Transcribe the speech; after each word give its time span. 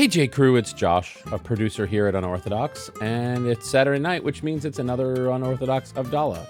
Hey, 0.00 0.08
J. 0.08 0.28
Crew, 0.28 0.56
it's 0.56 0.72
Josh, 0.72 1.18
a 1.30 1.38
producer 1.38 1.84
here 1.84 2.06
at 2.06 2.14
Unorthodox, 2.14 2.90
and 3.02 3.46
it's 3.46 3.68
Saturday 3.68 3.98
night, 3.98 4.24
which 4.24 4.42
means 4.42 4.64
it's 4.64 4.78
another 4.78 5.28
Unorthodox 5.28 5.92
Havdalah. 5.92 6.46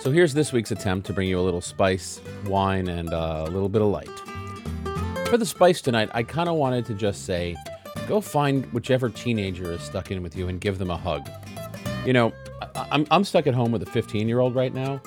So 0.00 0.10
here's 0.10 0.34
this 0.34 0.52
week's 0.52 0.72
attempt 0.72 1.06
to 1.06 1.12
bring 1.12 1.28
you 1.28 1.38
a 1.38 1.40
little 1.40 1.60
spice, 1.60 2.20
wine, 2.46 2.88
and 2.88 3.14
uh, 3.14 3.44
a 3.46 3.50
little 3.50 3.68
bit 3.68 3.80
of 3.80 3.86
light. 3.86 4.10
For 5.28 5.36
the 5.36 5.46
spice 5.46 5.80
tonight, 5.80 6.10
I 6.14 6.24
kind 6.24 6.48
of 6.48 6.56
wanted 6.56 6.84
to 6.86 6.94
just 6.94 7.26
say 7.26 7.56
go 8.08 8.20
find 8.20 8.66
whichever 8.72 9.08
teenager 9.08 9.70
is 9.70 9.82
stuck 9.82 10.10
in 10.10 10.20
with 10.20 10.34
you 10.34 10.48
and 10.48 10.60
give 10.60 10.78
them 10.78 10.90
a 10.90 10.96
hug. 10.96 11.30
You 12.04 12.12
know, 12.12 12.32
I'm, 12.74 13.06
I'm 13.12 13.22
stuck 13.22 13.46
at 13.46 13.54
home 13.54 13.70
with 13.70 13.84
a 13.84 13.86
15 13.86 14.26
year 14.26 14.40
old 14.40 14.56
right 14.56 14.74
now, 14.74 15.00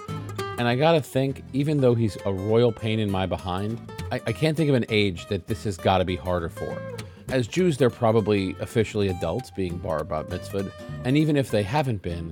and 0.58 0.70
I 0.70 0.78
gotta 0.78 1.02
think, 1.02 1.44
even 1.52 1.82
though 1.82 1.96
he's 1.96 2.18
a 2.26 2.32
royal 2.32 2.72
pain 2.72 3.00
in 3.00 3.12
my 3.12 3.26
behind, 3.26 3.78
I, 4.10 4.22
I 4.26 4.32
can't 4.32 4.56
think 4.56 4.70
of 4.70 4.76
an 4.76 4.86
age 4.88 5.28
that 5.28 5.48
this 5.48 5.66
has 5.66 5.76
gotta 5.76 6.06
be 6.06 6.16
harder 6.16 6.48
for. 6.48 6.93
As 7.34 7.48
Jews, 7.48 7.78
they're 7.78 7.90
probably 7.90 8.56
officially 8.60 9.08
adults 9.08 9.50
being 9.50 9.80
bar 9.80 10.04
bat 10.04 10.30
mitzvah, 10.30 10.72
and 11.04 11.18
even 11.18 11.36
if 11.36 11.50
they 11.50 11.64
haven't 11.64 12.04
been, 12.04 12.32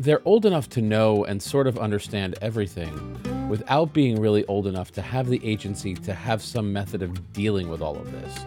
they're 0.00 0.22
old 0.24 0.46
enough 0.46 0.68
to 0.68 0.80
know 0.80 1.24
and 1.24 1.42
sort 1.42 1.66
of 1.66 1.76
understand 1.80 2.36
everything 2.40 3.48
without 3.48 3.92
being 3.92 4.20
really 4.20 4.46
old 4.46 4.68
enough 4.68 4.92
to 4.92 5.02
have 5.02 5.26
the 5.26 5.44
agency 5.44 5.94
to 5.94 6.14
have 6.14 6.42
some 6.42 6.72
method 6.72 7.02
of 7.02 7.32
dealing 7.32 7.68
with 7.68 7.82
all 7.82 7.96
of 7.96 8.12
this. 8.12 8.38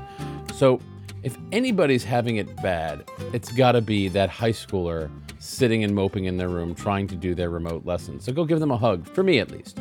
So, 0.55 0.79
if 1.21 1.37
anybody's 1.51 2.05
having 2.05 2.37
it 2.37 2.55
bad, 2.61 3.03
it's 3.33 3.51
gotta 3.51 3.81
be 3.81 4.07
that 4.07 4.29
high 4.29 4.53
schooler 4.53 5.11
sitting 5.39 5.83
and 5.83 5.93
moping 5.93 6.23
in 6.23 6.37
their 6.37 6.47
room 6.47 6.73
trying 6.73 7.07
to 7.07 7.15
do 7.17 7.35
their 7.35 7.49
remote 7.49 7.85
lessons. 7.85 8.23
So 8.23 8.31
go 8.31 8.45
give 8.45 8.61
them 8.61 8.71
a 8.71 8.77
hug, 8.77 9.05
for 9.05 9.21
me 9.21 9.39
at 9.39 9.51
least. 9.51 9.77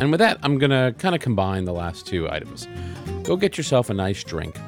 And 0.00 0.10
with 0.10 0.20
that, 0.20 0.38
I'm 0.42 0.56
gonna 0.56 0.94
kind 0.96 1.14
of 1.14 1.20
combine 1.20 1.66
the 1.66 1.74
last 1.74 2.06
two 2.06 2.30
items. 2.30 2.66
Go 3.22 3.36
get 3.36 3.56
yourself 3.56 3.90
a 3.90 3.94
nice 3.94 4.24
drink 4.24 4.58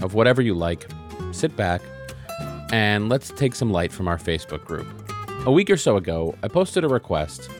of 0.00 0.14
whatever 0.14 0.42
you 0.42 0.54
like, 0.54 0.86
sit 1.32 1.56
back, 1.56 1.80
and 2.72 3.08
let's 3.08 3.30
take 3.30 3.54
some 3.54 3.70
light 3.70 3.92
from 3.92 4.08
our 4.08 4.18
Facebook 4.18 4.64
group. 4.64 4.86
A 5.46 5.52
week 5.52 5.70
or 5.70 5.76
so 5.76 5.96
ago, 5.96 6.34
I 6.42 6.48
posted 6.48 6.84
a 6.84 6.88
request 6.88 7.50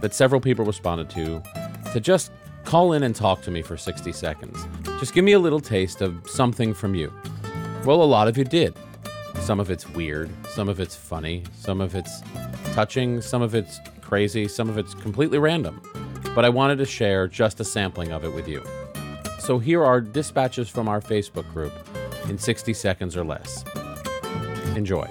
that 0.00 0.14
several 0.14 0.40
people 0.40 0.64
responded 0.64 1.10
to 1.10 1.42
to 1.92 2.00
just 2.00 2.32
call 2.64 2.92
in 2.92 3.02
and 3.02 3.14
talk 3.14 3.42
to 3.42 3.50
me 3.50 3.62
for 3.62 3.76
60 3.76 4.12
seconds. 4.12 4.66
Just 4.98 5.14
give 5.14 5.24
me 5.24 5.32
a 5.32 5.38
little 5.38 5.60
taste 5.60 6.00
of 6.00 6.28
something 6.28 6.74
from 6.74 6.94
you. 6.94 7.12
Well, 7.84 8.02
a 8.02 8.04
lot 8.04 8.28
of 8.28 8.36
you 8.36 8.44
did. 8.44 8.74
Some 9.40 9.58
of 9.58 9.70
it's 9.70 9.88
weird, 9.90 10.30
some 10.48 10.68
of 10.68 10.80
it's 10.80 10.94
funny, 10.94 11.44
some 11.54 11.80
of 11.80 11.94
it's 11.94 12.22
touching, 12.72 13.20
some 13.20 13.42
of 13.42 13.54
it's 13.54 13.80
crazy, 14.00 14.46
some 14.48 14.68
of 14.68 14.78
it's 14.78 14.94
completely 14.94 15.38
random. 15.38 15.80
But 16.34 16.44
I 16.44 16.48
wanted 16.48 16.76
to 16.78 16.86
share 16.86 17.26
just 17.26 17.58
a 17.60 17.64
sampling 17.64 18.12
of 18.12 18.24
it 18.24 18.34
with 18.34 18.46
you. 18.46 18.62
So 19.40 19.58
here 19.58 19.82
are 19.82 20.02
dispatches 20.02 20.68
from 20.68 20.86
our 20.86 21.00
Facebook 21.00 21.50
group 21.52 21.72
in 22.28 22.38
60 22.38 22.74
seconds 22.74 23.16
or 23.16 23.24
less. 23.24 23.64
Enjoy. 24.76 25.08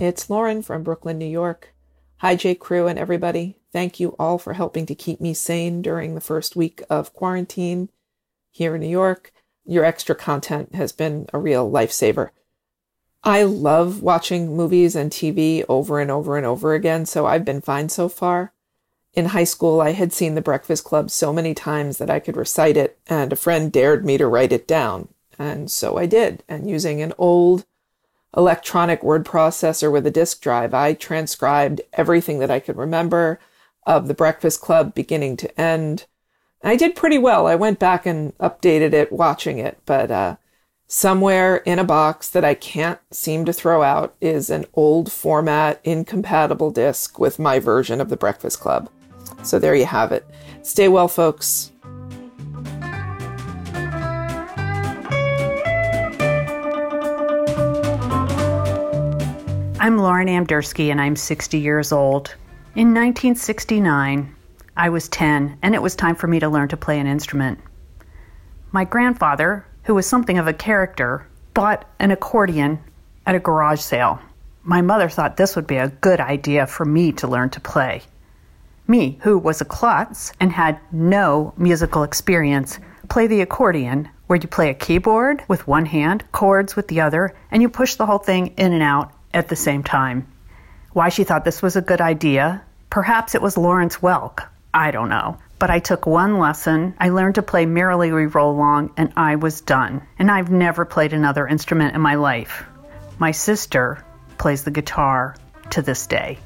It's 0.00 0.28
Lauren 0.28 0.62
from 0.62 0.82
Brooklyn, 0.82 1.18
New 1.18 1.26
York. 1.26 1.74
Hi, 2.16 2.34
J. 2.34 2.54
Crew 2.54 2.86
and 2.86 2.98
everybody. 2.98 3.58
Thank 3.72 4.00
you 4.00 4.16
all 4.18 4.38
for 4.38 4.54
helping 4.54 4.86
to 4.86 4.94
keep 4.94 5.20
me 5.20 5.34
sane 5.34 5.82
during 5.82 6.14
the 6.14 6.20
first 6.20 6.56
week 6.56 6.82
of 6.88 7.12
quarantine 7.12 7.90
here 8.50 8.74
in 8.74 8.80
New 8.80 8.88
York. 8.88 9.32
Your 9.66 9.84
extra 9.84 10.14
content 10.14 10.74
has 10.74 10.92
been 10.92 11.26
a 11.32 11.38
real 11.38 11.70
lifesaver. 11.70 12.30
I 13.26 13.42
love 13.44 14.02
watching 14.02 14.54
movies 14.54 14.94
and 14.94 15.10
TV 15.10 15.64
over 15.66 15.98
and 15.98 16.10
over 16.10 16.36
and 16.36 16.44
over 16.44 16.74
again, 16.74 17.06
so 17.06 17.24
I've 17.24 17.44
been 17.44 17.62
fine 17.62 17.88
so 17.88 18.06
far. 18.06 18.52
In 19.14 19.26
high 19.26 19.44
school, 19.44 19.80
I 19.80 19.92
had 19.92 20.12
seen 20.12 20.34
The 20.34 20.42
Breakfast 20.42 20.84
Club 20.84 21.10
so 21.10 21.32
many 21.32 21.54
times 21.54 21.96
that 21.96 22.10
I 22.10 22.20
could 22.20 22.36
recite 22.36 22.76
it, 22.76 22.98
and 23.06 23.32
a 23.32 23.36
friend 23.36 23.72
dared 23.72 24.04
me 24.04 24.18
to 24.18 24.26
write 24.26 24.52
it 24.52 24.68
down. 24.68 25.08
And 25.38 25.70
so 25.70 25.96
I 25.96 26.04
did. 26.04 26.42
And 26.50 26.68
using 26.68 27.00
an 27.00 27.14
old 27.16 27.64
electronic 28.36 29.02
word 29.02 29.24
processor 29.24 29.90
with 29.90 30.06
a 30.06 30.10
disk 30.10 30.42
drive, 30.42 30.74
I 30.74 30.92
transcribed 30.92 31.80
everything 31.94 32.40
that 32.40 32.50
I 32.50 32.60
could 32.60 32.76
remember 32.76 33.40
of 33.86 34.06
The 34.06 34.14
Breakfast 34.14 34.60
Club 34.60 34.94
beginning 34.94 35.38
to 35.38 35.60
end. 35.60 36.04
I 36.62 36.76
did 36.76 36.94
pretty 36.94 37.18
well. 37.18 37.46
I 37.46 37.54
went 37.54 37.78
back 37.78 38.04
and 38.04 38.36
updated 38.36 38.92
it 38.92 39.12
watching 39.12 39.58
it, 39.58 39.78
but 39.86 40.10
uh, 40.10 40.36
somewhere 40.94 41.56
in 41.56 41.80
a 41.80 41.84
box 41.84 42.30
that 42.30 42.44
I 42.44 42.54
can't 42.54 43.00
seem 43.10 43.44
to 43.46 43.52
throw 43.52 43.82
out 43.82 44.14
is 44.20 44.48
an 44.48 44.64
old 44.74 45.10
format 45.10 45.80
incompatible 45.82 46.70
disk 46.70 47.18
with 47.18 47.40
my 47.40 47.58
version 47.58 48.00
of 48.00 48.10
The 48.10 48.16
Breakfast 48.16 48.60
Club. 48.60 48.88
So 49.42 49.58
there 49.58 49.74
you 49.74 49.86
have 49.86 50.12
it. 50.12 50.24
Stay 50.62 50.86
well, 50.86 51.08
folks. 51.08 51.72
I'm 59.80 59.98
Lauren 59.98 60.28
Amdursky 60.28 60.92
and 60.92 61.00
I'm 61.00 61.16
60 61.16 61.58
years 61.58 61.90
old. 61.90 62.36
In 62.76 62.94
1969, 62.94 64.32
I 64.76 64.88
was 64.88 65.08
10 65.08 65.58
and 65.60 65.74
it 65.74 65.82
was 65.82 65.96
time 65.96 66.14
for 66.14 66.28
me 66.28 66.38
to 66.38 66.48
learn 66.48 66.68
to 66.68 66.76
play 66.76 67.00
an 67.00 67.08
instrument. 67.08 67.58
My 68.70 68.84
grandfather, 68.84 69.66
who 69.84 69.94
was 69.94 70.06
something 70.06 70.38
of 70.38 70.46
a 70.46 70.52
character, 70.52 71.26
bought 71.54 71.88
an 71.98 72.10
accordion 72.10 72.78
at 73.26 73.34
a 73.34 73.40
garage 73.40 73.80
sale. 73.80 74.18
My 74.62 74.80
mother 74.80 75.08
thought 75.08 75.36
this 75.36 75.56
would 75.56 75.66
be 75.66 75.76
a 75.76 75.88
good 75.88 76.20
idea 76.20 76.66
for 76.66 76.84
me 76.84 77.12
to 77.12 77.28
learn 77.28 77.50
to 77.50 77.60
play. 77.60 78.02
Me, 78.86 79.18
who 79.22 79.38
was 79.38 79.60
a 79.60 79.64
klutz 79.64 80.32
and 80.40 80.52
had 80.52 80.78
no 80.92 81.54
musical 81.56 82.02
experience, 82.02 82.78
play 83.08 83.26
the 83.26 83.40
accordion, 83.40 84.08
where 84.26 84.38
you 84.38 84.48
play 84.48 84.70
a 84.70 84.74
keyboard 84.74 85.42
with 85.48 85.66
one 85.66 85.86
hand, 85.86 86.24
chords 86.32 86.76
with 86.76 86.88
the 86.88 87.00
other, 87.00 87.34
and 87.50 87.62
you 87.62 87.68
push 87.68 87.94
the 87.94 88.06
whole 88.06 88.18
thing 88.18 88.48
in 88.56 88.72
and 88.72 88.82
out 88.82 89.12
at 89.32 89.48
the 89.48 89.56
same 89.56 89.82
time. 89.82 90.26
Why 90.92 91.08
she 91.08 91.24
thought 91.24 91.44
this 91.44 91.62
was 91.62 91.76
a 91.76 91.82
good 91.82 92.00
idea? 92.00 92.62
Perhaps 92.88 93.34
it 93.34 93.42
was 93.42 93.58
Lawrence 93.58 93.96
Welk. 93.96 94.46
I 94.72 94.90
don't 94.90 95.08
know. 95.08 95.38
But 95.58 95.70
I 95.70 95.78
took 95.78 96.06
one 96.06 96.38
lesson, 96.38 96.94
I 96.98 97.10
learned 97.10 97.36
to 97.36 97.42
play 97.42 97.64
Merrily 97.64 98.12
We 98.12 98.26
Roll 98.26 98.50
Along, 98.50 98.92
and 98.96 99.12
I 99.16 99.36
was 99.36 99.60
done. 99.60 100.02
And 100.18 100.30
I've 100.30 100.50
never 100.50 100.84
played 100.84 101.12
another 101.12 101.46
instrument 101.46 101.94
in 101.94 102.00
my 102.00 102.16
life. 102.16 102.64
My 103.18 103.30
sister 103.30 104.04
plays 104.36 104.64
the 104.64 104.70
guitar 104.70 105.36
to 105.70 105.80
this 105.80 106.06
day. 106.06 106.38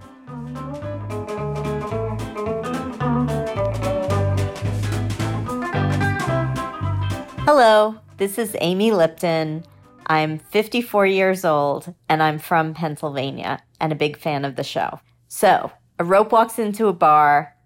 Hello, 7.47 7.97
this 8.19 8.39
is 8.39 8.55
Amy 8.61 8.93
Lipton. 8.93 9.65
I'm 10.07 10.39
54 10.39 11.07
years 11.07 11.45
old 11.47 11.95
and 12.09 12.23
I'm 12.23 12.39
from 12.39 12.75
Pennsylvania 12.75 13.63
and 13.81 13.91
a 13.91 13.97
big 13.97 14.19
fan 14.19 14.45
of 14.45 14.57
the 14.57 14.65
show. 14.65 15.01
So, 15.29 15.73
a 15.99 16.05
rope 16.05 16.31
walks 16.31 16.59
into 16.59 16.87
a 16.87 16.93
bar, 16.93 17.57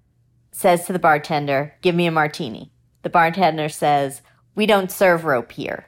says 0.52 0.86
to 0.86 0.92
the 0.92 0.98
bartender, 0.98 1.74
Give 1.82 1.94
me 1.94 2.06
a 2.06 2.12
martini. 2.12 2.70
The 3.02 3.10
bartender 3.10 3.68
says, 3.68 4.22
We 4.54 4.66
don't 4.66 4.92
serve 4.92 5.24
rope 5.24 5.52
here. 5.52 5.86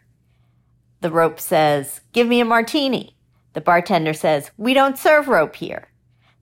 The 1.01 1.11
rope 1.11 1.39
says, 1.39 2.01
Give 2.13 2.27
me 2.27 2.41
a 2.41 2.45
martini. 2.45 3.17
The 3.53 3.61
bartender 3.61 4.15
says, 4.15 4.51
We 4.57 4.75
don't 4.75 4.99
serve 4.99 5.29
rope 5.29 5.57
here. 5.57 5.89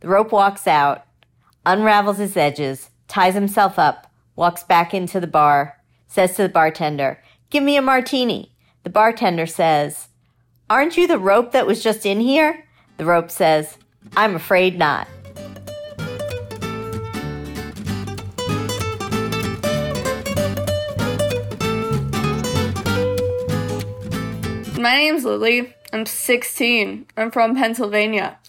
The 0.01 0.09
rope 0.09 0.33
walks 0.33 0.67
out, 0.67 1.05
unravels 1.67 2.19
his 2.19 2.37
edges, 2.37 2.91
ties 3.07 3.35
himself 3.35 3.79
up, 3.79 4.11
walks 4.37 4.65
back 4.65 4.95
into 4.95 5.21
the 5.21 5.27
bar, 5.27 5.79
says 6.07 6.35
to 6.37 6.43
the 6.43 6.49
bartender, 6.49 7.23
Give 7.51 7.63
me 7.63 7.77
a 7.77 7.83
martini. 7.83 8.55
The 8.85 8.91
bartender 8.91 9.47
says, 9.47 10.09
Aren't 10.71 10.97
you 10.97 11.07
the 11.07 11.19
rope 11.19 11.53
that 11.53 11.67
was 11.67 11.83
just 11.83 12.07
in 12.07 12.21
here? 12.21 12.65
The 12.97 13.05
rope 13.05 13.31
says, 13.31 13.77
I'm 14.17 14.35
afraid 14.35 14.79
not. 14.79 15.07
My 24.83 24.97
name's 24.97 25.25
Lily. 25.25 25.73
I'm 25.93 26.07
16. 26.07 27.07
I'm 27.17 27.31
from 27.31 27.55
Pennsylvania. 27.55 28.41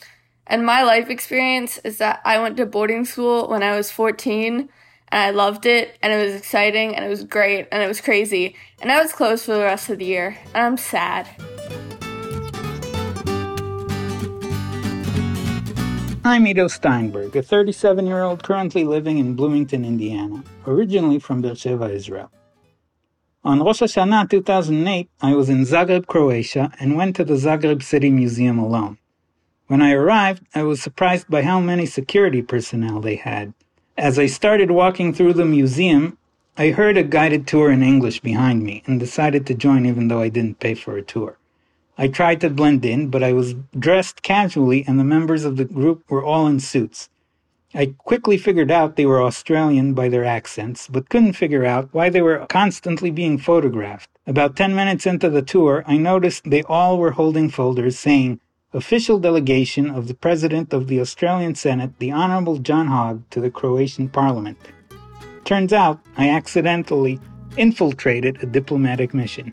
And 0.47 0.65
my 0.65 0.81
life 0.81 1.11
experience 1.11 1.77
is 1.83 1.99
that 1.99 2.21
I 2.25 2.39
went 2.39 2.57
to 2.57 2.65
boarding 2.65 3.05
school 3.05 3.47
when 3.47 3.61
I 3.61 3.77
was 3.77 3.91
14 3.91 4.57
and 4.57 4.69
I 5.11 5.29
loved 5.29 5.67
it 5.67 5.95
and 6.01 6.11
it 6.11 6.25
was 6.25 6.33
exciting 6.33 6.95
and 6.95 7.05
it 7.05 7.07
was 7.07 7.23
great 7.23 7.67
and 7.71 7.83
it 7.83 7.87
was 7.87 8.01
crazy. 8.01 8.55
And 8.81 8.91
I 8.91 8.99
was 8.99 9.13
closed 9.13 9.45
for 9.45 9.53
the 9.53 9.59
rest 9.59 9.91
of 9.91 9.99
the 9.99 10.05
year 10.05 10.35
and 10.55 10.63
I'm 10.65 10.77
sad. 10.77 11.29
I'm 16.25 16.47
Ido 16.47 16.67
Steinberg, 16.67 17.35
a 17.35 17.43
37 17.43 18.07
year 18.07 18.23
old 18.23 18.41
currently 18.41 18.85
living 18.85 19.19
in 19.19 19.35
Bloomington, 19.35 19.85
Indiana, 19.85 20.43
originally 20.65 21.19
from 21.19 21.43
Beersheba, 21.43 21.91
Israel. 21.91 22.31
On 23.45 23.59
Rosh 23.59 23.81
Hashanah 23.81 24.29
2008, 24.29 25.09
I 25.21 25.35
was 25.35 25.49
in 25.49 25.65
Zagreb, 25.65 26.07
Croatia, 26.07 26.71
and 26.79 26.95
went 26.95 27.13
to 27.17 27.25
the 27.25 27.33
Zagreb 27.33 27.83
City 27.83 28.09
Museum 28.09 28.57
alone. 28.57 28.97
When 29.67 29.81
I 29.81 29.91
arrived, 29.91 30.43
I 30.55 30.63
was 30.63 30.81
surprised 30.81 31.27
by 31.27 31.41
how 31.41 31.59
many 31.59 31.85
security 31.85 32.41
personnel 32.41 33.01
they 33.01 33.17
had. 33.17 33.53
As 33.97 34.17
I 34.17 34.27
started 34.27 34.71
walking 34.71 35.13
through 35.13 35.33
the 35.33 35.43
museum, 35.43 36.17
I 36.57 36.69
heard 36.69 36.95
a 36.95 37.03
guided 37.03 37.45
tour 37.45 37.69
in 37.69 37.83
English 37.83 38.21
behind 38.21 38.63
me 38.63 38.81
and 38.85 38.97
decided 38.97 39.45
to 39.47 39.53
join 39.53 39.85
even 39.85 40.07
though 40.07 40.21
I 40.21 40.29
didn't 40.29 40.61
pay 40.61 40.73
for 40.73 40.95
a 40.95 41.01
tour. 41.03 41.37
I 41.97 42.07
tried 42.07 42.39
to 42.41 42.49
blend 42.49 42.85
in, 42.85 43.09
but 43.09 43.23
I 43.23 43.33
was 43.33 43.55
dressed 43.77 44.23
casually 44.23 44.85
and 44.87 44.97
the 44.97 45.03
members 45.03 45.43
of 45.43 45.57
the 45.57 45.65
group 45.65 46.09
were 46.09 46.23
all 46.23 46.47
in 46.47 46.61
suits. 46.61 47.09
I 47.75 47.95
quickly 47.97 48.37
figured 48.37 48.69
out 48.69 48.95
they 48.95 49.05
were 49.07 49.23
Australian 49.23 49.95
by 49.95 50.07
their 50.07 50.23
accents, 50.23 50.87
but 50.87 51.09
couldn't 51.09 51.33
figure 51.33 51.65
out 51.65 51.89
why 51.91 52.09
they 52.09 52.21
were 52.21 52.45
constantly 52.47 53.09
being 53.09 53.39
photographed. 53.39 54.11
About 54.27 54.55
10 54.55 54.75
minutes 54.75 55.07
into 55.07 55.27
the 55.27 55.41
tour, 55.41 55.83
I 55.87 55.97
noticed 55.97 56.43
they 56.49 56.61
all 56.63 56.99
were 56.99 57.11
holding 57.11 57.49
folders 57.49 57.97
saying, 57.97 58.39
Official 58.73 59.17
delegation 59.17 59.89
of 59.89 60.07
the 60.07 60.13
President 60.13 60.71
of 60.71 60.87
the 60.87 60.99
Australian 60.99 61.55
Senate, 61.55 61.97
the 61.97 62.11
Honorable 62.11 62.57
John 62.57 62.87
Hogg, 62.87 63.23
to 63.31 63.41
the 63.41 63.51
Croatian 63.51 64.09
Parliament. 64.09 64.57
Turns 65.43 65.73
out 65.73 65.99
I 66.15 66.29
accidentally 66.29 67.19
infiltrated 67.57 68.41
a 68.43 68.45
diplomatic 68.45 69.13
mission. 69.13 69.51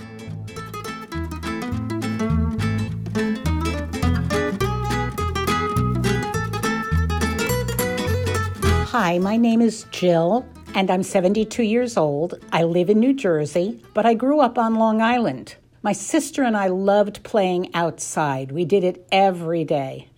Hi, 8.90 9.20
my 9.20 9.36
name 9.36 9.60
is 9.60 9.86
Jill, 9.92 10.44
and 10.74 10.90
I'm 10.90 11.04
72 11.04 11.62
years 11.62 11.96
old. 11.96 12.44
I 12.50 12.64
live 12.64 12.90
in 12.90 12.98
New 12.98 13.12
Jersey, 13.12 13.80
but 13.94 14.04
I 14.04 14.14
grew 14.14 14.40
up 14.40 14.58
on 14.58 14.74
Long 14.74 15.00
Island. 15.00 15.54
My 15.80 15.92
sister 15.92 16.42
and 16.42 16.56
I 16.56 16.66
loved 16.66 17.22
playing 17.22 17.72
outside. 17.72 18.50
We 18.50 18.64
did 18.64 18.82
it 18.82 19.06
every 19.12 19.62
day. 19.62 20.08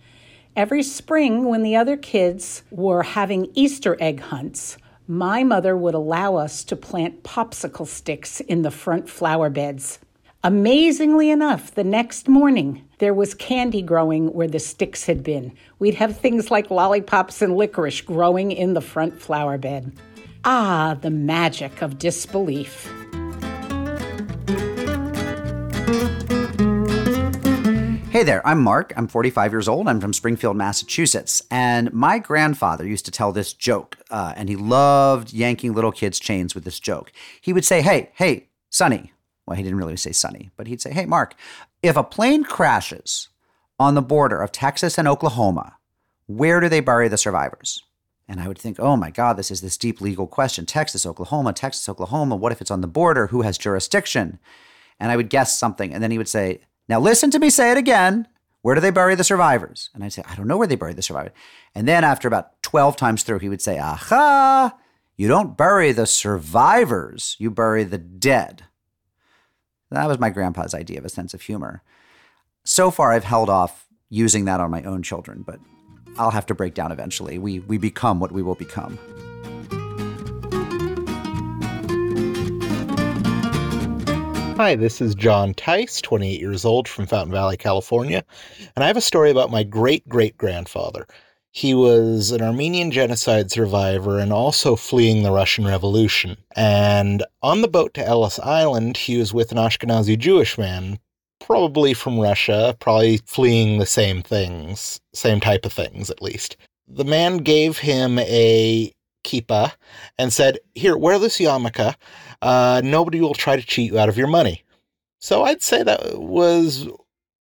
Every 0.55 0.81
spring, 0.81 1.45
when 1.45 1.61
the 1.61 1.75
other 1.75 1.95
kids 1.95 2.63
were 2.71 3.03
having 3.03 3.51
Easter 3.53 3.95
egg 3.99 4.21
hunts, 4.21 4.79
my 5.07 5.43
mother 5.43 5.77
would 5.77 5.93
allow 5.93 6.37
us 6.37 6.63
to 6.63 6.75
plant 6.75 7.21
popsicle 7.21 7.85
sticks 7.85 8.39
in 8.39 8.63
the 8.63 8.71
front 8.71 9.07
flower 9.07 9.51
beds. 9.51 9.99
Amazingly 10.45 11.29
enough, 11.29 11.73
the 11.73 11.85
next 11.85 12.27
morning 12.27 12.85
there 12.97 13.13
was 13.13 13.33
candy 13.33 13.81
growing 13.81 14.33
where 14.33 14.49
the 14.49 14.59
sticks 14.59 15.05
had 15.05 15.23
been. 15.23 15.53
We'd 15.79 15.95
have 15.95 16.19
things 16.19 16.51
like 16.51 16.69
lollipops 16.69 17.41
and 17.41 17.55
licorice 17.55 18.01
growing 18.01 18.51
in 18.51 18.73
the 18.73 18.81
front 18.81 19.21
flower 19.21 19.57
bed. 19.57 19.93
Ah, 20.43 20.97
the 20.99 21.09
magic 21.09 21.81
of 21.81 21.97
disbelief. 21.97 22.91
Hey 28.11 28.23
there, 28.23 28.45
I'm 28.45 28.61
Mark. 28.61 28.91
I'm 28.97 29.07
45 29.07 29.53
years 29.53 29.69
old. 29.69 29.87
I'm 29.87 30.01
from 30.01 30.11
Springfield, 30.11 30.57
Massachusetts. 30.57 31.41
And 31.49 31.93
my 31.93 32.19
grandfather 32.19 32.85
used 32.85 33.05
to 33.05 33.11
tell 33.11 33.31
this 33.31 33.53
joke, 33.53 33.97
uh, 34.11 34.33
and 34.35 34.49
he 34.49 34.57
loved 34.57 35.31
yanking 35.31 35.73
little 35.73 35.93
kids' 35.93 36.19
chains 36.19 36.53
with 36.53 36.65
this 36.65 36.81
joke. 36.81 37.13
He 37.39 37.53
would 37.53 37.63
say, 37.63 37.81
Hey, 37.81 38.11
hey, 38.15 38.49
Sonny. 38.69 39.13
Well, 39.45 39.57
he 39.57 39.63
didn't 39.63 39.77
really 39.77 39.97
say 39.97 40.11
Sonny, 40.11 40.51
but 40.55 40.67
he'd 40.67 40.81
say, 40.81 40.93
Hey, 40.93 41.05
Mark, 41.05 41.35
if 41.81 41.95
a 41.97 42.03
plane 42.03 42.43
crashes 42.43 43.29
on 43.79 43.95
the 43.95 44.01
border 44.01 44.41
of 44.41 44.51
Texas 44.51 44.97
and 44.97 45.07
Oklahoma, 45.07 45.77
where 46.27 46.59
do 46.59 46.69
they 46.69 46.79
bury 46.79 47.07
the 47.07 47.17
survivors? 47.17 47.83
And 48.27 48.39
I 48.39 48.47
would 48.47 48.57
think, 48.57 48.79
oh 48.79 48.95
my 48.95 49.11
God, 49.11 49.37
this 49.37 49.51
is 49.51 49.61
this 49.61 49.77
deep 49.77 49.99
legal 49.99 50.27
question. 50.27 50.65
Texas, 50.65 51.05
Oklahoma, 51.05 51.53
Texas, 51.53 51.89
Oklahoma. 51.89 52.35
What 52.35 52.51
if 52.51 52.61
it's 52.61 52.71
on 52.71 52.81
the 52.81 52.87
border? 52.87 53.27
Who 53.27 53.41
has 53.41 53.57
jurisdiction? 53.57 54.39
And 54.99 55.11
I 55.11 55.17
would 55.17 55.29
guess 55.29 55.57
something. 55.57 55.93
And 55.93 56.01
then 56.01 56.11
he 56.11 56.17
would 56.17 56.29
say, 56.29 56.61
now 56.87 56.99
listen 56.99 57.31
to 57.31 57.39
me 57.39 57.49
say 57.49 57.71
it 57.71 57.77
again. 57.77 58.27
Where 58.61 58.75
do 58.75 58.81
they 58.81 58.91
bury 58.91 59.15
the 59.15 59.25
survivors? 59.25 59.89
And 59.93 60.03
I'd 60.03 60.13
say, 60.13 60.23
I 60.25 60.35
don't 60.35 60.47
know 60.47 60.57
where 60.57 60.67
they 60.67 60.77
bury 60.77 60.93
the 60.93 61.01
survivors. 61.01 61.33
And 61.75 61.85
then 61.85 62.05
after 62.05 62.29
about 62.29 62.61
12 62.63 62.95
times 62.95 63.23
through, 63.23 63.39
he 63.39 63.49
would 63.49 63.61
say, 63.61 63.77
Aha, 63.77 64.77
you 65.17 65.27
don't 65.27 65.57
bury 65.57 65.91
the 65.91 66.05
survivors, 66.05 67.35
you 67.39 67.51
bury 67.51 67.83
the 67.83 67.97
dead. 67.97 68.63
That 69.93 70.07
was 70.07 70.17
my 70.17 70.31
grandpa's 70.31 70.73
idea 70.73 70.97
of 70.97 71.05
a 71.05 71.09
sense 71.09 71.35
of 71.35 71.41
humor. 71.43 71.83
So 72.63 72.89
far, 72.89 73.11
I've 73.11 73.23
held 73.23 73.47
off 73.47 73.85
using 74.09 74.45
that 74.45 74.59
on 74.59 74.71
my 74.71 74.81
own 74.81 75.03
children, 75.03 75.43
but 75.45 75.59
I'll 76.17 76.31
have 76.31 76.47
to 76.47 76.55
break 76.55 76.73
down 76.73 76.91
eventually. 76.91 77.37
We, 77.37 77.59
we 77.59 77.77
become 77.77 78.19
what 78.19 78.31
we 78.31 78.41
will 78.41 78.55
become. 78.55 78.97
Hi, 84.57 84.75
this 84.75 84.99
is 84.99 85.13
John 85.13 85.53
Tice, 85.53 86.01
28 86.01 86.39
years 86.39 86.65
old 86.65 86.87
from 86.87 87.05
Fountain 87.05 87.31
Valley, 87.31 87.57
California, 87.57 88.23
and 88.75 88.83
I 88.83 88.87
have 88.87 88.97
a 88.97 89.01
story 89.01 89.29
about 89.29 89.51
my 89.51 89.61
great 89.61 90.09
great 90.09 90.35
grandfather. 90.39 91.05
He 91.55 91.75
was 91.75 92.31
an 92.31 92.41
Armenian 92.41 92.89
genocide 92.89 93.51
survivor 93.51 94.17
and 94.17 94.33
also 94.33 94.75
fleeing 94.75 95.21
the 95.21 95.31
Russian 95.31 95.65
Revolution. 95.65 96.35
And 96.55 97.23
on 97.43 97.61
the 97.61 97.67
boat 97.67 97.93
to 97.93 98.05
Ellis 98.05 98.39
Island, 98.39 98.97
he 98.97 99.17
was 99.17 99.33
with 99.33 99.51
an 99.51 99.59
Ashkenazi 99.59 100.17
Jewish 100.17 100.57
man, 100.57 100.97
probably 101.39 101.93
from 101.93 102.19
Russia, 102.19 102.75
probably 102.79 103.17
fleeing 103.17 103.77
the 103.77 103.85
same 103.85 104.23
things, 104.23 104.99
same 105.13 105.39
type 105.39 105.63
of 105.63 105.71
things 105.71 106.09
at 106.09 106.23
least. 106.23 106.57
The 106.87 107.05
man 107.05 107.37
gave 107.37 107.77
him 107.77 108.17
a 108.17 108.91
kippah 109.23 109.73
and 110.17 110.33
said, 110.33 110.57
Here, 110.73 110.97
wear 110.97 111.19
this 111.19 111.37
yarmulke 111.37 111.95
uh, 112.43 112.81
nobody 112.83 113.21
will 113.21 113.33
try 113.33 113.55
to 113.55 113.65
cheat 113.65 113.91
you 113.91 113.97
out 113.97 114.09
of 114.09 114.17
your 114.17 114.27
money. 114.27 114.63
So 115.19 115.43
I'd 115.43 115.61
say 115.61 115.81
that 115.83 116.19
was 116.19 116.89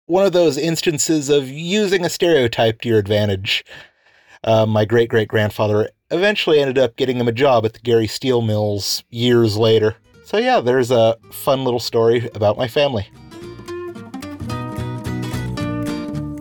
one 0.06 0.24
of 0.24 0.32
those 0.32 0.56
instances 0.56 1.28
of 1.28 1.48
using 1.48 2.04
a 2.04 2.08
stereotype 2.08 2.80
to 2.82 2.88
your 2.88 2.98
advantage. 2.98 3.64
Uh, 4.44 4.66
my 4.66 4.84
great 4.84 5.08
great 5.08 5.28
grandfather 5.28 5.88
eventually 6.10 6.60
ended 6.60 6.78
up 6.78 6.96
getting 6.96 7.16
him 7.16 7.28
a 7.28 7.32
job 7.32 7.64
at 7.64 7.72
the 7.72 7.78
Gary 7.80 8.06
Steel 8.06 8.42
Mills 8.42 9.04
years 9.10 9.56
later. 9.56 9.96
So, 10.24 10.38
yeah, 10.38 10.60
there's 10.60 10.90
a 10.90 11.16
fun 11.30 11.64
little 11.64 11.80
story 11.80 12.30
about 12.34 12.56
my 12.56 12.68
family. 12.68 13.08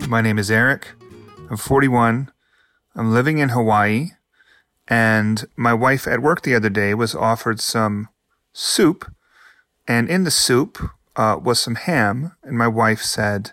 My 0.08 0.20
name 0.20 0.38
is 0.38 0.50
Eric. 0.50 0.88
I'm 1.50 1.56
41. 1.56 2.30
I'm 2.94 3.12
living 3.12 3.38
in 3.38 3.50
Hawaii. 3.50 4.10
And 4.88 5.44
my 5.56 5.72
wife 5.72 6.06
at 6.06 6.20
work 6.22 6.42
the 6.42 6.54
other 6.54 6.68
day 6.68 6.92
was 6.94 7.14
offered 7.14 7.60
some 7.60 8.08
soup, 8.52 9.10
and 9.88 10.08
in 10.08 10.24
the 10.24 10.30
soup 10.30 10.78
uh, 11.16 11.38
was 11.42 11.60
some 11.60 11.76
ham. 11.76 12.32
And 12.42 12.58
my 12.58 12.68
wife 12.68 13.00
said, 13.00 13.52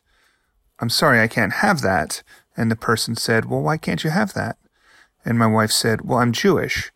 I'm 0.79 0.89
sorry, 0.89 1.21
I 1.21 1.27
can't 1.27 1.53
have 1.53 1.81
that. 1.81 2.23
And 2.59 2.69
the 2.69 2.75
person 2.75 3.15
said, 3.15 3.45
Well, 3.45 3.61
why 3.61 3.77
can't 3.77 4.03
you 4.03 4.09
have 4.09 4.33
that? 4.33 4.57
And 5.23 5.39
my 5.39 5.47
wife 5.47 5.71
said, 5.71 6.01
Well, 6.01 6.19
I'm 6.19 6.33
Jewish. 6.33 6.91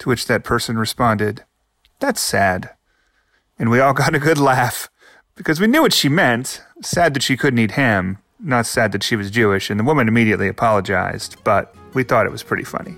To 0.00 0.08
which 0.08 0.26
that 0.26 0.42
person 0.42 0.76
responded, 0.76 1.44
That's 2.00 2.20
sad. 2.20 2.70
And 3.56 3.70
we 3.70 3.78
all 3.78 3.94
got 4.02 4.16
a 4.16 4.18
good 4.18 4.38
laugh 4.38 4.90
because 5.36 5.60
we 5.60 5.68
knew 5.68 5.82
what 5.82 5.92
she 5.92 6.08
meant. 6.08 6.64
Sad 6.82 7.14
that 7.14 7.22
she 7.22 7.36
couldn't 7.36 7.60
eat 7.60 7.70
ham, 7.70 8.18
not 8.40 8.66
sad 8.66 8.90
that 8.90 9.04
she 9.04 9.14
was 9.14 9.30
Jewish. 9.30 9.70
And 9.70 9.78
the 9.78 9.84
woman 9.84 10.08
immediately 10.08 10.48
apologized, 10.48 11.36
but 11.44 11.72
we 11.94 12.02
thought 12.02 12.26
it 12.26 12.32
was 12.32 12.42
pretty 12.42 12.64
funny. 12.64 12.96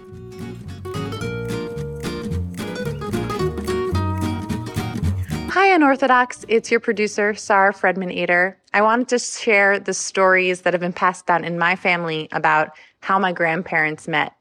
Unorthodox. 5.77 6.43
It's 6.49 6.71
your 6.71 6.81
producer, 6.81 7.35
Sara 7.35 7.71
Fredman 7.71 8.11
Aeder. 8.11 8.57
I 8.73 8.81
wanted 8.81 9.09
to 9.09 9.19
share 9.19 9.79
the 9.79 9.93
stories 9.93 10.63
that 10.63 10.73
have 10.73 10.81
been 10.81 10.95
passed 10.95 11.27
down 11.27 11.45
in 11.45 11.59
my 11.59 11.77
family 11.77 12.29
about 12.33 12.71
how 13.01 13.19
my 13.19 13.31
grandparents 13.31 14.09
met. 14.09 14.33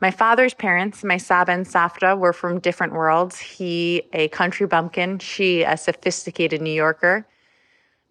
My 0.00 0.12
father's 0.12 0.54
parents, 0.54 1.02
my 1.02 1.16
Saba 1.16 1.50
and 1.50 1.66
Safta, 1.66 2.16
were 2.16 2.32
from 2.32 2.60
different 2.60 2.92
worlds. 2.92 3.40
He, 3.40 4.04
a 4.12 4.28
country 4.28 4.68
bumpkin, 4.68 5.18
she, 5.18 5.64
a 5.64 5.76
sophisticated 5.76 6.62
New 6.62 6.70
Yorker. 6.70 7.26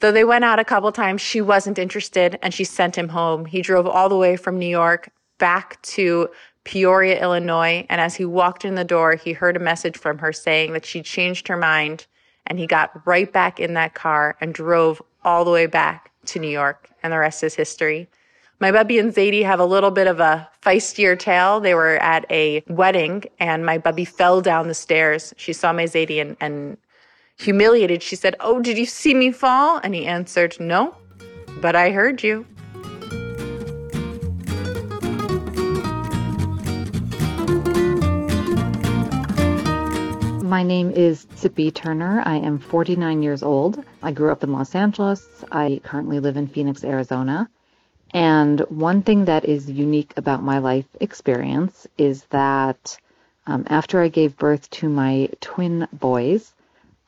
Though 0.02 0.12
they 0.12 0.26
went 0.26 0.44
out 0.44 0.60
a 0.60 0.66
couple 0.66 0.92
times, 0.92 1.22
she 1.22 1.40
wasn't 1.40 1.80
interested 1.80 2.38
and 2.42 2.54
she 2.54 2.66
sent 2.66 2.98
him 2.98 3.08
home. 3.08 3.46
He 3.46 3.62
drove 3.62 3.88
all 3.88 4.10
the 4.10 4.18
way 4.18 4.36
from 4.36 4.60
New 4.60 4.68
York 4.68 5.12
back 5.38 5.82
to 5.84 6.28
Peoria, 6.66 7.22
Illinois. 7.22 7.86
And 7.88 8.02
as 8.02 8.16
he 8.16 8.26
walked 8.26 8.66
in 8.66 8.76
the 8.76 8.84
door, 8.84 9.16
he 9.16 9.32
heard 9.32 9.56
a 9.56 9.62
message 9.62 9.98
from 9.98 10.18
her 10.18 10.34
saying 10.34 10.74
that 10.74 10.86
she 10.86 11.02
changed 11.02 11.48
her 11.48 11.56
mind 11.56 12.08
and 12.48 12.60
he 12.60 12.68
got 12.68 13.06
right 13.06 13.32
back 13.32 13.60
in 13.60 13.74
that 13.74 13.94
car 13.94 14.36
and 14.42 14.54
drove 14.54 15.02
all 15.24 15.46
the 15.46 15.52
way 15.52 15.66
back 15.66 16.12
to 16.26 16.40
New 16.40 16.50
York. 16.50 16.90
And 17.04 17.14
the 17.14 17.20
rest 17.20 17.44
is 17.44 17.56
history. 17.56 18.08
My 18.60 18.72
bubby 18.72 19.00
and 19.00 19.14
Zadie 19.14 19.44
have 19.44 19.60
a 19.60 19.66
little 19.66 19.92
bit 19.92 20.08
of 20.08 20.20
a 20.20 20.48
feistier 20.62 21.20
tale. 21.20 21.60
They 21.60 21.76
were 21.76 21.98
at 21.98 22.26
a 22.32 22.64
wedding 22.68 23.26
and 23.40 23.66
my 23.66 23.78
bubby 23.78 24.06
fell 24.06 24.42
down 24.42 24.68
the 24.68 24.74
stairs. 24.74 25.34
She 25.38 25.52
saw 25.52 25.74
my 25.74 25.84
Zadie 25.84 26.22
and, 26.22 26.38
and 26.40 26.78
humiliated. 27.38 28.02
She 28.02 28.16
said, 28.16 28.36
Oh, 28.40 28.62
did 28.62 28.78
you 28.78 28.86
see 28.86 29.14
me 29.14 29.32
fall? 29.32 29.82
And 29.84 29.94
he 29.94 30.06
answered, 30.06 30.56
No, 30.60 30.96
but 31.62 31.76
I 31.76 31.92
heard 31.92 32.24
you. 32.24 32.46
My 40.56 40.64
name 40.64 40.92
is 40.92 41.26
Tsippy 41.36 41.74
Turner. 41.74 42.24
I 42.26 42.38
am 42.38 42.60
49 42.60 43.22
years 43.22 43.44
old. 43.44 43.84
I 44.02 44.14
grew 44.14 44.32
up 44.32 44.42
in 44.42 44.54
Los 44.54 44.74
Angeles. 44.74 45.44
I 45.52 45.82
currently 45.84 46.22
live 46.22 46.38
in 46.38 46.48
Phoenix, 46.48 46.86
Arizona. 46.86 47.50
And 48.12 48.62
one 48.70 49.02
thing 49.02 49.26
that 49.26 49.44
is 49.44 49.70
unique 49.70 50.14
about 50.16 50.42
my 50.44 50.60
life 50.60 50.86
experience 51.02 51.88
is 51.98 52.24
that 52.30 52.98
um, 53.46 53.66
after 53.68 54.02
I 54.02 54.08
gave 54.08 54.38
birth 54.38 54.70
to 54.80 54.88
my 54.88 55.28
twin 55.42 55.90
boys, 55.92 56.54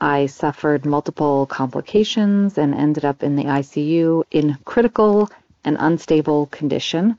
I 0.01 0.25
suffered 0.25 0.85
multiple 0.85 1.45
complications 1.45 2.57
and 2.57 2.75
ended 2.75 3.05
up 3.05 3.23
in 3.23 3.37
the 3.37 3.45
ICU 3.45 4.25
in 4.29 4.57
critical 4.65 5.29
and 5.63 5.77
unstable 5.79 6.47
condition. 6.47 7.17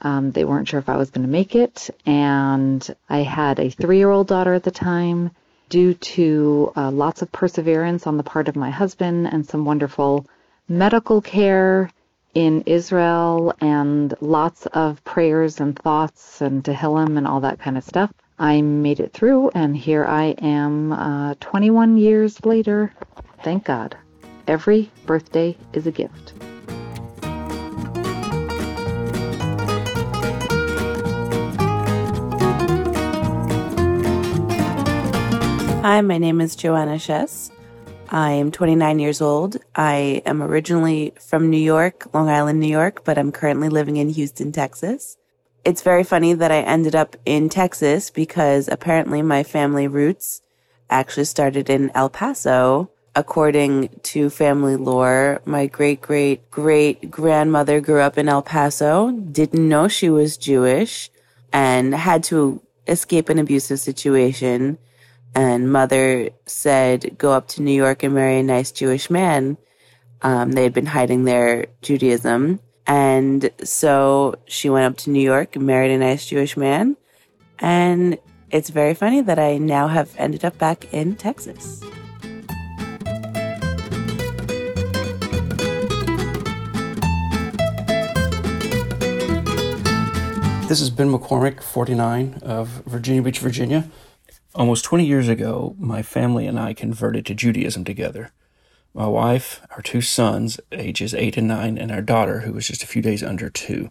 Um, 0.00 0.32
they 0.32 0.44
weren't 0.44 0.66
sure 0.66 0.80
if 0.80 0.88
I 0.88 0.96
was 0.96 1.10
going 1.10 1.24
to 1.24 1.30
make 1.30 1.54
it, 1.54 1.88
and 2.04 2.82
I 3.08 3.18
had 3.18 3.60
a 3.60 3.70
three 3.70 3.98
year 3.98 4.10
old 4.10 4.26
daughter 4.26 4.54
at 4.54 4.64
the 4.64 4.72
time. 4.72 5.30
Due 5.72 5.94
to 5.94 6.70
uh, 6.76 6.90
lots 6.90 7.22
of 7.22 7.32
perseverance 7.32 8.06
on 8.06 8.18
the 8.18 8.22
part 8.22 8.46
of 8.46 8.56
my 8.56 8.68
husband 8.68 9.26
and 9.26 9.46
some 9.46 9.64
wonderful 9.64 10.26
medical 10.68 11.22
care 11.22 11.90
in 12.34 12.60
Israel 12.66 13.54
and 13.58 14.12
lots 14.20 14.66
of 14.66 15.02
prayers 15.02 15.60
and 15.60 15.78
thoughts 15.78 16.42
and 16.42 16.62
Tehillim 16.62 17.16
and 17.16 17.26
all 17.26 17.40
that 17.40 17.58
kind 17.58 17.78
of 17.78 17.84
stuff. 17.84 18.12
I 18.38 18.60
made 18.60 19.00
it 19.00 19.14
through, 19.14 19.48
and 19.54 19.74
here 19.74 20.04
I 20.04 20.34
am 20.42 20.92
uh, 20.92 21.36
21 21.40 21.96
years 21.96 22.44
later. 22.44 22.92
Thank 23.42 23.64
God. 23.64 23.96
Every 24.46 24.90
birthday 25.06 25.56
is 25.72 25.86
a 25.86 25.90
gift. 25.90 26.34
Hi, 35.82 36.00
my 36.00 36.16
name 36.16 36.40
is 36.40 36.54
Joanna 36.54 36.96
Shess. 36.96 37.50
I 38.08 38.30
am 38.30 38.52
29 38.52 39.00
years 39.00 39.20
old. 39.20 39.56
I 39.74 40.22
am 40.24 40.40
originally 40.40 41.12
from 41.18 41.50
New 41.50 41.56
York, 41.58 42.06
Long 42.14 42.28
Island, 42.28 42.60
New 42.60 42.68
York, 42.68 43.02
but 43.02 43.18
I'm 43.18 43.32
currently 43.32 43.68
living 43.68 43.96
in 43.96 44.08
Houston, 44.10 44.52
Texas. 44.52 45.16
It's 45.64 45.82
very 45.82 46.04
funny 46.04 46.34
that 46.34 46.52
I 46.52 46.60
ended 46.60 46.94
up 46.94 47.16
in 47.26 47.48
Texas 47.48 48.10
because 48.10 48.68
apparently 48.68 49.22
my 49.22 49.42
family 49.42 49.88
roots 49.88 50.40
actually 50.88 51.24
started 51.24 51.68
in 51.68 51.90
El 51.96 52.10
Paso. 52.10 52.88
According 53.16 53.88
to 54.04 54.30
family 54.30 54.76
lore, 54.76 55.42
my 55.44 55.66
great 55.66 56.00
great 56.00 56.48
great 56.52 57.10
grandmother 57.10 57.80
grew 57.80 57.98
up 57.98 58.16
in 58.16 58.28
El 58.28 58.42
Paso, 58.42 59.10
didn't 59.10 59.68
know 59.68 59.88
she 59.88 60.10
was 60.10 60.36
Jewish, 60.36 61.10
and 61.52 61.92
had 61.92 62.22
to 62.30 62.62
escape 62.86 63.28
an 63.28 63.40
abusive 63.40 63.80
situation 63.80 64.78
and 65.34 65.72
mother 65.72 66.30
said, 66.46 67.16
go 67.18 67.32
up 67.32 67.48
to 67.48 67.62
New 67.62 67.72
York 67.74 68.02
and 68.02 68.14
marry 68.14 68.40
a 68.40 68.42
nice 68.42 68.70
Jewish 68.70 69.10
man. 69.10 69.56
Um, 70.20 70.52
they 70.52 70.62
had 70.62 70.74
been 70.74 70.86
hiding 70.86 71.24
their 71.24 71.66
Judaism. 71.80 72.60
And 72.86 73.50
so 73.62 74.34
she 74.46 74.68
went 74.68 74.86
up 74.86 74.98
to 75.04 75.10
New 75.10 75.22
York 75.22 75.56
and 75.56 75.66
married 75.66 75.92
a 75.92 75.98
nice 75.98 76.26
Jewish 76.26 76.56
man. 76.56 76.96
And 77.58 78.18
it's 78.50 78.70
very 78.70 78.94
funny 78.94 79.20
that 79.22 79.38
I 79.38 79.56
now 79.56 79.88
have 79.88 80.14
ended 80.18 80.44
up 80.44 80.58
back 80.58 80.92
in 80.92 81.16
Texas. 81.16 81.80
This 90.68 90.80
is 90.80 90.90
Ben 90.90 91.12
McCormick, 91.12 91.62
49, 91.62 92.40
of 92.42 92.68
Virginia 92.86 93.22
Beach, 93.22 93.38
Virginia. 93.38 93.90
Almost 94.54 94.84
20 94.84 95.06
years 95.06 95.28
ago, 95.28 95.74
my 95.78 96.02
family 96.02 96.46
and 96.46 96.60
I 96.60 96.74
converted 96.74 97.24
to 97.24 97.34
Judaism 97.34 97.84
together. 97.84 98.32
My 98.92 99.06
wife, 99.06 99.62
our 99.70 99.80
two 99.80 100.02
sons, 100.02 100.60
ages 100.70 101.14
8 101.14 101.38
and 101.38 101.48
9, 101.48 101.78
and 101.78 101.90
our 101.90 102.02
daughter, 102.02 102.40
who 102.40 102.52
was 102.52 102.66
just 102.66 102.82
a 102.82 102.86
few 102.86 103.00
days 103.00 103.22
under 103.22 103.48
2. 103.48 103.90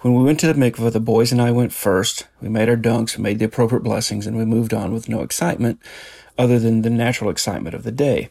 When 0.00 0.12
we 0.12 0.24
went 0.24 0.40
to 0.40 0.46
the 0.46 0.52
mikveh, 0.52 0.92
the 0.92 1.00
boys 1.00 1.32
and 1.32 1.40
I 1.40 1.52
went 1.52 1.72
first. 1.72 2.26
We 2.42 2.50
made 2.50 2.68
our 2.68 2.76
dunks, 2.76 3.18
made 3.18 3.38
the 3.38 3.46
appropriate 3.46 3.82
blessings, 3.82 4.26
and 4.26 4.36
we 4.36 4.44
moved 4.44 4.74
on 4.74 4.92
with 4.92 5.08
no 5.08 5.22
excitement 5.22 5.80
other 6.36 6.58
than 6.58 6.82
the 6.82 6.90
natural 6.90 7.30
excitement 7.30 7.74
of 7.74 7.82
the 7.82 7.92
day. 7.92 8.28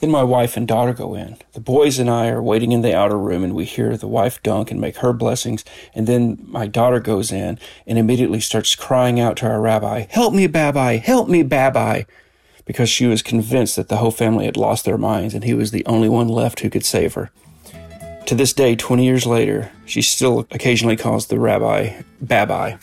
Then 0.00 0.10
my 0.10 0.22
wife 0.22 0.56
and 0.56 0.66
daughter 0.66 0.92
go 0.92 1.14
in. 1.14 1.36
The 1.52 1.60
boys 1.60 1.98
and 1.98 2.10
I 2.10 2.28
are 2.28 2.42
waiting 2.42 2.72
in 2.72 2.82
the 2.82 2.94
outer 2.94 3.18
room 3.18 3.44
and 3.44 3.54
we 3.54 3.64
hear 3.64 3.96
the 3.96 4.08
wife 4.08 4.42
dunk 4.42 4.70
and 4.70 4.80
make 4.80 4.96
her 4.96 5.12
blessings. 5.12 5.64
And 5.94 6.06
then 6.06 6.44
my 6.46 6.66
daughter 6.66 7.00
goes 7.00 7.32
in 7.32 7.58
and 7.86 7.98
immediately 7.98 8.40
starts 8.40 8.74
crying 8.74 9.20
out 9.20 9.36
to 9.38 9.46
our 9.46 9.60
rabbi, 9.60 10.06
Help 10.10 10.34
me, 10.34 10.48
Babai! 10.48 11.00
Help 11.00 11.28
me, 11.28 11.42
Babai! 11.44 12.06
Because 12.66 12.88
she 12.88 13.06
was 13.06 13.22
convinced 13.22 13.76
that 13.76 13.88
the 13.88 13.98
whole 13.98 14.10
family 14.10 14.46
had 14.46 14.56
lost 14.56 14.84
their 14.84 14.98
minds 14.98 15.34
and 15.34 15.44
he 15.44 15.54
was 15.54 15.70
the 15.70 15.86
only 15.86 16.08
one 16.08 16.28
left 16.28 16.60
who 16.60 16.70
could 16.70 16.84
save 16.84 17.14
her. 17.14 17.30
To 18.26 18.34
this 18.34 18.54
day, 18.54 18.74
20 18.74 19.04
years 19.04 19.26
later, 19.26 19.70
she 19.84 20.00
still 20.00 20.40
occasionally 20.50 20.96
calls 20.96 21.26
the 21.26 21.38
rabbi 21.38 22.02
Babai. 22.24 22.80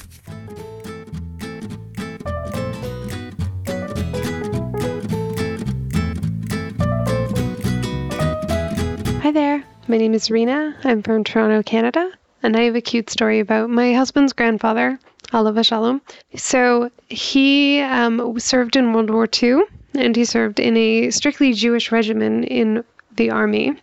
My 9.91 9.97
name 9.97 10.13
is 10.13 10.31
Rena. 10.31 10.73
I'm 10.85 11.03
from 11.03 11.25
Toronto, 11.25 11.61
Canada, 11.63 12.09
and 12.41 12.55
I 12.55 12.61
have 12.61 12.77
a 12.77 12.81
cute 12.81 13.09
story 13.09 13.41
about 13.41 13.69
my 13.69 13.91
husband's 13.91 14.31
grandfather, 14.31 14.97
Alav 15.33 15.65
Shalom. 15.65 16.01
So 16.33 16.89
he 17.09 17.81
um, 17.81 18.39
served 18.39 18.77
in 18.77 18.93
World 18.93 19.09
War 19.09 19.27
II, 19.43 19.63
and 19.93 20.15
he 20.15 20.23
served 20.23 20.61
in 20.61 20.77
a 20.77 21.11
strictly 21.11 21.51
Jewish 21.51 21.91
regiment 21.91 22.45
in 22.45 22.85
the 23.17 23.31
army. 23.31 23.75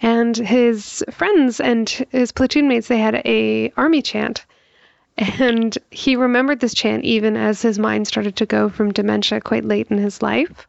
And 0.00 0.34
his 0.34 1.04
friends 1.10 1.60
and 1.60 1.86
his 2.10 2.32
platoon 2.32 2.66
mates, 2.66 2.88
they 2.88 2.96
had 2.96 3.20
a 3.26 3.70
army 3.76 4.00
chant. 4.00 4.46
And 5.18 5.76
he 5.90 6.16
remembered 6.16 6.60
this 6.60 6.72
chant 6.72 7.04
even 7.04 7.36
as 7.36 7.60
his 7.60 7.78
mind 7.78 8.08
started 8.08 8.36
to 8.36 8.46
go 8.46 8.70
from 8.70 8.90
dementia 8.90 9.42
quite 9.42 9.66
late 9.66 9.88
in 9.90 9.98
his 9.98 10.22
life. 10.22 10.66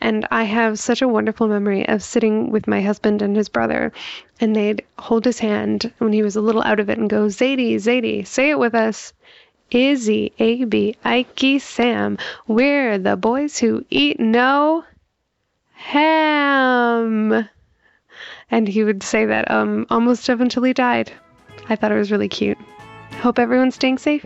And 0.00 0.26
I 0.30 0.44
have 0.44 0.78
such 0.78 1.02
a 1.02 1.08
wonderful 1.08 1.46
memory 1.46 1.86
of 1.86 2.02
sitting 2.02 2.50
with 2.50 2.66
my 2.66 2.80
husband 2.80 3.20
and 3.20 3.36
his 3.36 3.48
brother, 3.48 3.92
and 4.40 4.56
they'd 4.56 4.82
hold 4.98 5.24
his 5.24 5.38
hand 5.38 5.92
when 5.98 6.12
he 6.12 6.22
was 6.22 6.36
a 6.36 6.40
little 6.40 6.62
out 6.62 6.80
of 6.80 6.88
it 6.88 6.98
and 6.98 7.10
go, 7.10 7.26
Zadie, 7.26 7.74
Zadie, 7.74 8.26
say 8.26 8.50
it 8.50 8.58
with 8.58 8.74
us. 8.74 9.12
Izzy, 9.70 10.32
Abby, 10.40 10.96
Ike, 11.04 11.60
Sam, 11.60 12.18
we're 12.48 12.98
the 12.98 13.16
boys 13.16 13.58
who 13.58 13.84
eat 13.90 14.18
no 14.18 14.84
ham. 15.74 17.48
And 18.50 18.66
he 18.66 18.82
would 18.82 19.02
say 19.02 19.26
that 19.26 19.50
um, 19.50 19.86
almost 19.90 20.28
up 20.28 20.40
until 20.40 20.64
he 20.64 20.72
died. 20.72 21.12
I 21.68 21.76
thought 21.76 21.92
it 21.92 21.98
was 21.98 22.10
really 22.10 22.28
cute. 22.28 22.58
Hope 23.20 23.38
everyone's 23.38 23.76
staying 23.76 23.98
safe. 23.98 24.24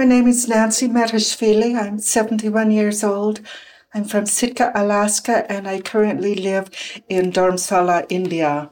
My 0.00 0.06
name 0.06 0.28
is 0.28 0.48
Nancy 0.48 0.88
Metashvili. 0.88 1.78
I'm 1.78 1.98
71 1.98 2.70
years 2.70 3.04
old. 3.04 3.40
I'm 3.92 4.04
from 4.04 4.24
Sitka, 4.24 4.72
Alaska, 4.74 5.44
and 5.52 5.68
I 5.68 5.82
currently 5.82 6.34
live 6.34 6.70
in 7.10 7.30
Dharamsala, 7.30 8.06
India. 8.08 8.70